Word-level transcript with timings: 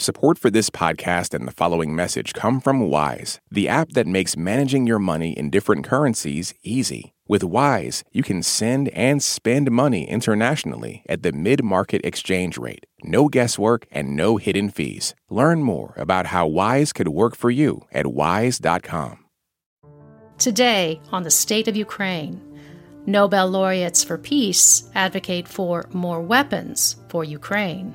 Support 0.00 0.38
for 0.38 0.48
this 0.48 0.70
podcast 0.70 1.34
and 1.34 1.44
the 1.44 1.52
following 1.52 1.92
message 1.92 2.32
come 2.32 2.60
from 2.60 2.88
Wise, 2.88 3.40
the 3.50 3.68
app 3.68 3.90
that 3.94 4.06
makes 4.06 4.36
managing 4.36 4.86
your 4.86 5.00
money 5.00 5.32
in 5.32 5.50
different 5.50 5.84
currencies 5.84 6.54
easy. 6.62 7.14
With 7.26 7.42
Wise, 7.42 8.04
you 8.12 8.22
can 8.22 8.44
send 8.44 8.90
and 8.90 9.20
spend 9.20 9.72
money 9.72 10.08
internationally 10.08 11.02
at 11.08 11.24
the 11.24 11.32
mid 11.32 11.64
market 11.64 12.00
exchange 12.04 12.56
rate. 12.56 12.86
No 13.02 13.26
guesswork 13.26 13.88
and 13.90 14.14
no 14.14 14.36
hidden 14.36 14.70
fees. 14.70 15.16
Learn 15.30 15.64
more 15.64 15.94
about 15.96 16.26
how 16.26 16.46
Wise 16.46 16.92
could 16.92 17.08
work 17.08 17.34
for 17.34 17.50
you 17.50 17.80
at 17.90 18.06
wise.com. 18.06 19.24
Today, 20.38 21.00
on 21.10 21.24
the 21.24 21.30
state 21.32 21.66
of 21.66 21.74
Ukraine, 21.74 22.40
Nobel 23.06 23.48
laureates 23.48 24.04
for 24.04 24.16
peace 24.16 24.88
advocate 24.94 25.48
for 25.48 25.88
more 25.92 26.22
weapons 26.22 26.94
for 27.08 27.24
Ukraine. 27.24 27.92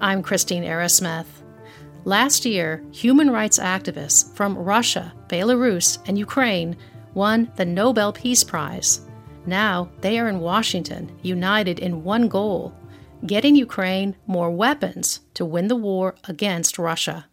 I'm 0.00 0.22
Christine 0.22 0.64
Arrowsmith. 0.64 1.26
Last 2.04 2.44
year, 2.44 2.82
human 2.90 3.30
rights 3.30 3.58
activists 3.58 4.34
from 4.34 4.56
Russia, 4.56 5.12
Belarus, 5.28 5.98
and 6.06 6.18
Ukraine 6.18 6.76
won 7.14 7.52
the 7.56 7.66
Nobel 7.66 8.12
Peace 8.12 8.42
Prize. 8.42 9.02
Now 9.46 9.90
they 10.00 10.18
are 10.18 10.28
in 10.28 10.40
Washington, 10.40 11.16
united 11.22 11.78
in 11.78 12.02
one 12.02 12.28
goal 12.28 12.74
getting 13.26 13.54
Ukraine 13.54 14.16
more 14.26 14.50
weapons 14.50 15.20
to 15.34 15.44
win 15.44 15.68
the 15.68 15.76
war 15.76 16.14
against 16.24 16.78
Russia. 16.78 17.26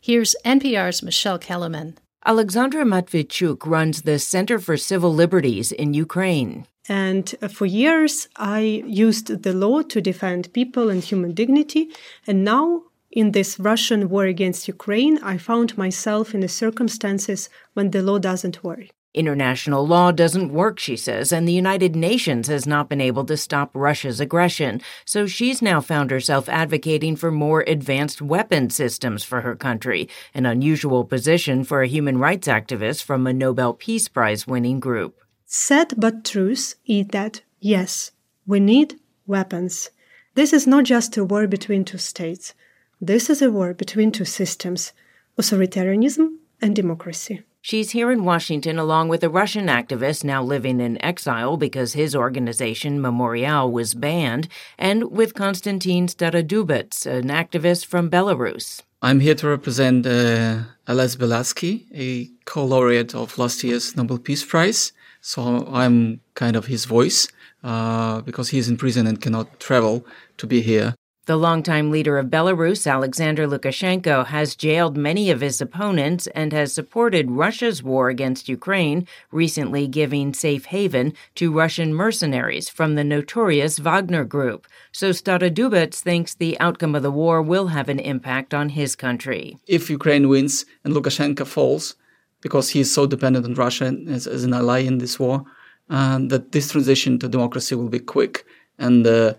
Here's 0.00 0.36
NPR's 0.44 1.02
Michelle 1.02 1.38
Kelemen. 1.38 1.96
Alexandra 2.26 2.84
Matviichuk 2.84 3.66
runs 3.66 4.02
the 4.02 4.18
Center 4.18 4.58
for 4.58 4.78
Civil 4.78 5.12
Liberties 5.12 5.70
in 5.72 5.92
Ukraine. 5.92 6.66
And 6.88 7.34
uh, 7.42 7.48
for 7.48 7.66
years, 7.66 8.28
I 8.36 8.60
used 8.86 9.42
the 9.42 9.52
law 9.52 9.82
to 9.82 10.00
defend 10.00 10.52
people 10.54 10.88
and 10.88 11.04
human 11.04 11.32
dignity. 11.34 11.90
And 12.26 12.42
now, 12.42 12.84
in 13.10 13.32
this 13.32 13.58
Russian 13.58 14.08
war 14.08 14.24
against 14.24 14.68
Ukraine, 14.68 15.18
I 15.22 15.36
found 15.36 15.76
myself 15.76 16.34
in 16.34 16.40
the 16.40 16.48
circumstances 16.48 17.50
when 17.74 17.90
the 17.90 18.02
law 18.02 18.18
doesn't 18.18 18.64
work. 18.64 18.88
International 19.14 19.86
law 19.86 20.10
doesn't 20.10 20.52
work, 20.52 20.80
she 20.80 20.96
says, 20.96 21.32
and 21.32 21.46
the 21.46 21.52
United 21.52 21.94
Nations 21.94 22.48
has 22.48 22.66
not 22.66 22.88
been 22.88 23.00
able 23.00 23.24
to 23.24 23.36
stop 23.36 23.70
Russia's 23.72 24.18
aggression. 24.18 24.80
So 25.04 25.26
she's 25.26 25.62
now 25.62 25.80
found 25.80 26.10
herself 26.10 26.48
advocating 26.48 27.14
for 27.14 27.30
more 27.30 27.62
advanced 27.66 28.20
weapon 28.20 28.70
systems 28.70 29.22
for 29.22 29.42
her 29.42 29.54
country, 29.54 30.08
an 30.34 30.46
unusual 30.46 31.04
position 31.04 31.62
for 31.62 31.82
a 31.82 31.88
human 31.88 32.18
rights 32.18 32.48
activist 32.48 33.04
from 33.04 33.26
a 33.26 33.32
Nobel 33.32 33.72
Peace 33.72 34.08
Prize 34.08 34.46
winning 34.46 34.80
group. 34.80 35.16
Sad 35.46 35.94
but 35.96 36.24
truth 36.24 36.74
is 36.84 37.06
that, 37.08 37.42
yes, 37.60 38.10
we 38.46 38.58
need 38.58 38.98
weapons. 39.26 39.90
This 40.34 40.52
is 40.52 40.66
not 40.66 40.84
just 40.84 41.16
a 41.16 41.24
war 41.24 41.46
between 41.46 41.84
two 41.84 41.98
states. 41.98 42.54
This 43.00 43.30
is 43.30 43.40
a 43.40 43.50
war 43.50 43.74
between 43.74 44.10
two 44.10 44.24
systems 44.24 44.92
authoritarianism 45.38 46.36
and 46.60 46.74
democracy. 46.74 47.42
She's 47.66 47.92
here 47.92 48.12
in 48.12 48.24
Washington 48.24 48.78
along 48.78 49.08
with 49.08 49.24
a 49.24 49.30
Russian 49.30 49.68
activist 49.68 50.22
now 50.22 50.42
living 50.42 50.80
in 50.80 51.02
exile 51.02 51.56
because 51.56 51.94
his 51.94 52.14
organization, 52.14 53.00
Memorial, 53.00 53.72
was 53.72 53.94
banned, 53.94 54.48
and 54.78 55.10
with 55.10 55.32
Konstantin 55.32 56.06
Starodubets, 56.06 57.06
an 57.06 57.28
activist 57.28 57.86
from 57.86 58.10
Belarus. 58.10 58.82
I'm 59.00 59.20
here 59.20 59.34
to 59.36 59.48
represent 59.48 60.04
uh, 60.04 60.64
Bialiatski, 60.86 61.86
a 61.94 62.30
co-laureate 62.44 63.14
of 63.14 63.38
last 63.38 63.64
year's 63.64 63.96
Nobel 63.96 64.18
Peace 64.18 64.44
Prize. 64.44 64.92
So 65.22 65.66
I'm 65.72 66.20
kind 66.34 66.56
of 66.56 66.66
his 66.66 66.84
voice 66.84 67.28
uh, 67.62 68.20
because 68.20 68.50
he's 68.50 68.68
in 68.68 68.76
prison 68.76 69.06
and 69.06 69.22
cannot 69.22 69.58
travel 69.58 70.04
to 70.36 70.46
be 70.46 70.60
here. 70.60 70.94
The 71.26 71.36
longtime 71.38 71.90
leader 71.90 72.18
of 72.18 72.26
Belarus, 72.26 72.86
Alexander 72.86 73.48
Lukashenko, 73.48 74.26
has 74.26 74.54
jailed 74.54 74.94
many 74.94 75.30
of 75.30 75.40
his 75.40 75.58
opponents 75.58 76.26
and 76.34 76.52
has 76.52 76.74
supported 76.74 77.30
Russia's 77.30 77.82
war 77.82 78.10
against 78.10 78.46
Ukraine, 78.46 79.06
recently 79.32 79.88
giving 79.88 80.34
safe 80.34 80.66
haven 80.66 81.14
to 81.36 81.50
Russian 81.50 81.94
mercenaries 81.94 82.68
from 82.68 82.94
the 82.94 83.04
notorious 83.04 83.78
Wagner 83.78 84.24
Group. 84.24 84.66
So 84.92 85.10
Starodubets 85.10 86.00
thinks 86.00 86.34
the 86.34 86.60
outcome 86.60 86.94
of 86.94 87.02
the 87.02 87.10
war 87.10 87.40
will 87.40 87.68
have 87.68 87.88
an 87.88 88.00
impact 88.00 88.52
on 88.52 88.68
his 88.68 88.94
country. 88.94 89.56
If 89.66 89.88
Ukraine 89.88 90.28
wins 90.28 90.66
and 90.84 90.92
Lukashenko 90.92 91.46
falls, 91.46 91.96
because 92.42 92.68
he 92.68 92.80
is 92.80 92.92
so 92.92 93.06
dependent 93.06 93.46
on 93.46 93.54
Russia 93.54 93.96
as, 94.08 94.26
as 94.26 94.44
an 94.44 94.52
ally 94.52 94.80
in 94.80 94.98
this 94.98 95.18
war, 95.18 95.42
uh, 95.88 96.18
that 96.28 96.52
this 96.52 96.70
transition 96.70 97.18
to 97.20 97.28
democracy 97.28 97.74
will 97.74 97.88
be 97.88 97.98
quick 97.98 98.44
and 98.78 99.06
uh, 99.06 99.32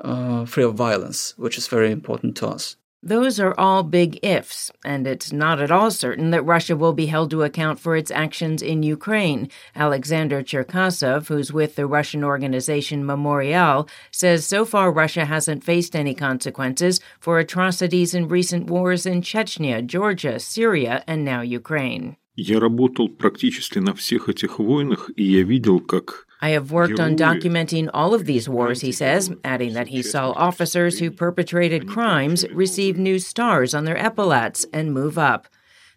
uh, 0.00 0.44
free 0.44 0.64
of 0.64 0.74
violence, 0.74 1.34
which 1.36 1.58
is 1.58 1.68
very 1.68 1.90
important 1.90 2.36
to 2.38 2.48
us. 2.48 2.76
Those 3.04 3.40
are 3.40 3.58
all 3.58 3.82
big 3.82 4.20
ifs, 4.22 4.70
and 4.84 5.08
it's 5.08 5.32
not 5.32 5.60
at 5.60 5.72
all 5.72 5.90
certain 5.90 6.30
that 6.30 6.44
Russia 6.44 6.76
will 6.76 6.92
be 6.92 7.06
held 7.06 7.32
to 7.32 7.42
account 7.42 7.80
for 7.80 7.96
its 7.96 8.12
actions 8.12 8.62
in 8.62 8.84
Ukraine. 8.84 9.48
Alexander 9.74 10.40
Cherkasov, 10.40 11.26
who's 11.26 11.52
with 11.52 11.74
the 11.74 11.88
Russian 11.88 12.22
organization 12.22 13.04
Memorial, 13.04 13.88
says 14.12 14.46
so 14.46 14.64
far 14.64 14.92
Russia 14.92 15.24
hasn't 15.24 15.64
faced 15.64 15.96
any 15.96 16.14
consequences 16.14 17.00
for 17.18 17.40
atrocities 17.40 18.14
in 18.14 18.28
recent 18.28 18.70
wars 18.70 19.04
in 19.04 19.20
Chechnya, 19.20 19.84
Georgia, 19.84 20.38
Syria, 20.38 21.02
and 21.08 21.24
now 21.24 21.40
Ukraine. 21.40 22.16
Я 22.35 22.59
работал 22.59 23.09
практически 23.09 23.79
на 23.79 23.95
всех 23.95 24.29
этих 24.29 24.59
войнах, 24.59 25.09
и 25.15 25.23
я 25.23 25.43
видел, 25.43 25.79
как 25.79 26.27
I 26.39 26.51
have 26.51 26.71
worked 26.71 26.99
on 26.99 27.15
documenting 27.15 27.89
all 27.95 28.13
of 28.13 28.25
these 28.25 28.47
wars, 28.47 28.81
he 28.81 28.91
says, 28.91 29.31
adding 29.43 29.73
that 29.73 29.87
he 29.87 30.03
saw 30.03 30.33
officers 30.33 30.99
who 30.99 31.09
perpetrated 31.09 31.87
crimes 31.87 32.47
receive 32.49 32.95
new 32.95 33.17
stars 33.17 33.73
on 33.73 33.85
their 33.85 33.97
epaulets 33.97 34.63
and 34.71 34.93
move 34.93 35.17
up. 35.17 35.47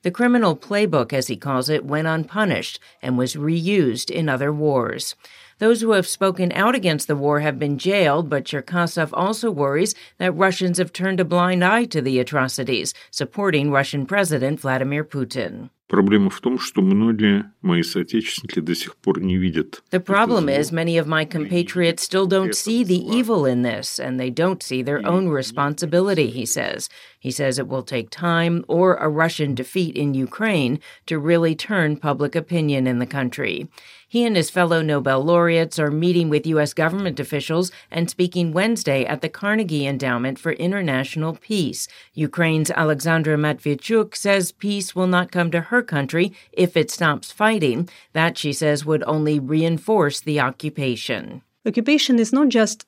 The 0.02 0.10
criminal 0.10 0.56
playbook, 0.56 1.12
as 1.12 1.26
he 1.26 1.36
calls 1.36 1.68
it, 1.68 1.84
went 1.84 2.08
unpunished 2.08 2.80
and 3.02 3.18
was 3.18 3.34
reused 3.34 4.10
in 4.10 4.30
other 4.30 4.50
wars. 4.50 5.14
Those 5.58 5.82
who 5.82 5.90
have 5.90 6.06
spoken 6.06 6.52
out 6.52 6.74
against 6.74 7.06
the 7.06 7.16
war 7.16 7.40
have 7.40 7.58
been 7.58 7.76
jailed, 7.76 8.30
but 8.30 8.44
Cherkasov 8.44 9.10
also 9.12 9.50
worries 9.50 9.94
that 10.16 10.32
Russians 10.32 10.78
have 10.78 10.90
turned 10.90 11.20
a 11.20 11.24
blind 11.26 11.62
eye 11.62 11.84
to 11.84 12.00
the 12.00 12.18
atrocities, 12.18 12.94
supporting 13.10 13.70
Russian 13.70 14.06
President 14.06 14.58
Vladimir 14.58 15.04
Putin. 15.04 15.68
Проблема 15.87 16.31
в 16.31 16.41
том, 16.41 16.57
что 16.57 16.81
многие 16.81 17.51
мои 17.61 17.83
соотечественники 17.83 18.59
до 18.59 18.73
сих 18.73 18.95
пор 18.95 19.21
не 19.21 19.37
видят. 19.37 19.83
The 19.91 19.99
problem 19.99 20.49
is 20.49 20.71
many 20.71 20.97
of 20.97 21.07
my 21.07 21.25
compatriots 21.25 22.01
still 22.01 22.25
don't 22.25 22.55
see 22.55 22.83
the 22.83 22.97
evil 22.97 23.45
in 23.45 23.61
this, 23.61 23.99
and 23.99 24.19
they 24.19 24.31
don't 24.31 24.63
see 24.63 24.81
their 24.81 25.05
own 25.05 25.29
responsibility, 25.29 26.31
he 26.31 26.45
says. 26.45 26.89
He 27.19 27.31
says 27.31 27.59
it 27.59 27.67
will 27.67 27.83
take 27.83 28.09
time 28.09 28.63
or 28.67 28.95
a 28.95 29.09
Russian 29.09 29.55
defeat 29.55 29.95
in 29.95 30.13
Ukraine 30.13 30.79
to 31.05 31.19
really 31.19 31.55
turn 31.55 31.97
public 31.97 32.35
opinion 32.35 32.87
in 32.87 32.99
the 32.99 33.07
country. 33.07 33.67
He 34.07 34.23
and 34.23 34.35
his 34.35 34.49
fellow 34.49 34.81
Nobel 34.81 35.23
laureates 35.23 35.79
are 35.79 35.91
meeting 35.91 36.29
with 36.29 36.47
U.S. 36.47 36.73
government 36.73 37.19
officials 37.19 37.71
and 37.91 38.09
speaking 38.09 38.53
Wednesday 38.53 39.03
at 39.03 39.21
the 39.21 39.27
Carnegie 39.27 39.87
Endowment 39.87 40.39
for 40.39 40.51
International 40.53 41.33
Peace. 41.35 41.87
Ukraine's 42.13 42.71
Alexandra 42.71 43.35
Matviichuk 43.35 44.15
says 44.15 44.51
peace 44.51 44.95
will 44.95 45.07
not 45.07 45.31
come 45.31 45.49
to 45.51 45.61
her 45.61 45.74
country 45.81 46.33
if 46.51 46.75
it 46.75 46.91
stops 46.91 47.31
fighting. 47.31 47.89
That, 48.13 48.37
she 48.37 48.53
says, 48.53 48.85
would 48.85 49.03
only 49.03 49.39
reinforce 49.39 50.19
the 50.19 50.39
occupation. 50.39 51.41
Occupation 51.65 52.19
is 52.19 52.33
not 52.33 52.49
just 52.49 52.85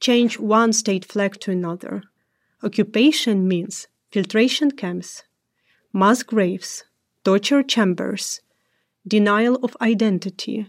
change 0.00 0.38
one 0.38 0.72
state 0.72 1.04
flag 1.04 1.40
to 1.40 1.50
another. 1.50 2.02
Occupation 2.62 3.46
means 3.46 3.86
filtration 4.10 4.70
camps, 4.70 5.22
mass 5.92 6.22
graves, 6.22 6.84
torture 7.24 7.62
chambers, 7.62 8.40
denial 9.06 9.56
of 9.56 9.76
identity, 9.80 10.66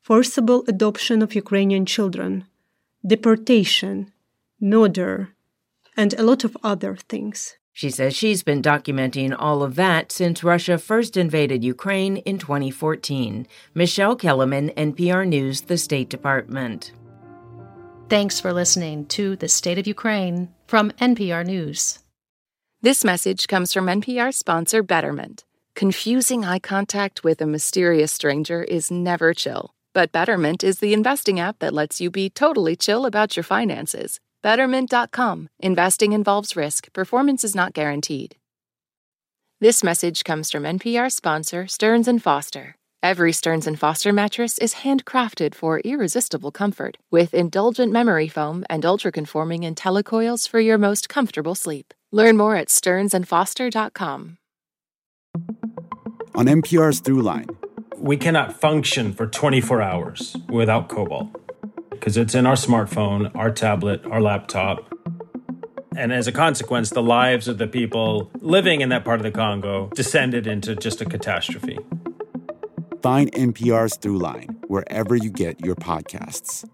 forcible 0.00 0.64
adoption 0.68 1.22
of 1.22 1.34
Ukrainian 1.34 1.84
children, 1.84 2.46
deportation, 3.06 4.10
murder, 4.60 5.34
and 5.96 6.14
a 6.14 6.22
lot 6.22 6.44
of 6.44 6.56
other 6.62 6.96
things. 6.96 7.57
She 7.78 7.90
says 7.90 8.16
she's 8.16 8.42
been 8.42 8.60
documenting 8.60 9.36
all 9.38 9.62
of 9.62 9.76
that 9.76 10.10
since 10.10 10.42
Russia 10.42 10.78
first 10.78 11.16
invaded 11.16 11.62
Ukraine 11.62 12.16
in 12.16 12.36
2014. 12.36 13.46
Michelle 13.72 14.16
Kelemen, 14.16 14.74
NPR 14.74 15.24
News, 15.28 15.60
the 15.60 15.78
State 15.78 16.08
Department. 16.08 16.90
Thanks 18.08 18.40
for 18.40 18.52
listening 18.52 19.06
to 19.14 19.36
The 19.36 19.46
State 19.48 19.78
of 19.78 19.86
Ukraine 19.86 20.48
from 20.66 20.90
NPR 21.00 21.46
News. 21.46 22.00
This 22.82 23.04
message 23.04 23.46
comes 23.46 23.72
from 23.72 23.86
NPR 23.86 24.34
sponsor 24.34 24.82
Betterment. 24.82 25.44
Confusing 25.76 26.44
eye 26.44 26.58
contact 26.58 27.22
with 27.22 27.40
a 27.40 27.46
mysterious 27.46 28.10
stranger 28.10 28.64
is 28.64 28.90
never 28.90 29.32
chill. 29.32 29.70
But 29.94 30.10
Betterment 30.10 30.64
is 30.64 30.80
the 30.80 30.94
investing 30.94 31.38
app 31.38 31.60
that 31.60 31.74
lets 31.74 32.00
you 32.00 32.10
be 32.10 32.28
totally 32.28 32.74
chill 32.74 33.06
about 33.06 33.36
your 33.36 33.44
finances. 33.44 34.18
Betterment.com. 34.42 35.48
Investing 35.60 36.12
involves 36.12 36.56
risk, 36.56 36.92
performance 36.92 37.44
is 37.44 37.54
not 37.54 37.72
guaranteed. 37.72 38.36
This 39.60 39.82
message 39.82 40.22
comes 40.22 40.52
from 40.52 40.62
NPR 40.62 41.10
sponsor 41.10 41.66
Stearns 41.66 42.06
and 42.06 42.22
Foster. 42.22 42.76
Every 43.02 43.32
Stearns 43.32 43.66
and 43.66 43.78
Foster 43.78 44.12
mattress 44.12 44.58
is 44.58 44.74
handcrafted 44.74 45.54
for 45.54 45.80
irresistible 45.80 46.50
comfort 46.50 46.96
with 47.10 47.34
indulgent 47.34 47.92
memory 47.92 48.28
foam 48.28 48.64
and 48.70 48.84
ultra-conforming 48.84 49.62
IntelliCoils 49.62 50.48
for 50.48 50.60
your 50.60 50.78
most 50.78 51.08
comfortable 51.08 51.54
sleep. 51.54 51.92
Learn 52.12 52.36
more 52.36 52.54
at 52.56 52.68
stearnsandfoster.com. 52.68 54.38
On 56.34 56.46
NPR's 56.46 57.00
Throughline, 57.00 57.56
we 57.96 58.16
cannot 58.16 58.60
function 58.60 59.12
for 59.12 59.26
24 59.26 59.82
hours 59.82 60.36
without 60.48 60.88
cobalt 60.88 61.47
because 61.98 62.16
it's 62.16 62.34
in 62.34 62.46
our 62.46 62.54
smartphone, 62.54 63.34
our 63.34 63.50
tablet, 63.50 64.04
our 64.06 64.20
laptop. 64.20 64.92
And 65.96 66.12
as 66.12 66.26
a 66.26 66.32
consequence, 66.32 66.90
the 66.90 67.02
lives 67.02 67.48
of 67.48 67.58
the 67.58 67.66
people 67.66 68.30
living 68.40 68.80
in 68.80 68.88
that 68.90 69.04
part 69.04 69.18
of 69.18 69.24
the 69.24 69.32
Congo 69.32 69.90
descended 69.94 70.46
into 70.46 70.76
just 70.76 71.00
a 71.00 71.04
catastrophe. 71.04 71.78
Find 73.02 73.32
NPR's 73.32 73.98
Throughline 73.98 74.64
wherever 74.68 75.16
you 75.16 75.30
get 75.30 75.64
your 75.64 75.74
podcasts. 75.74 76.68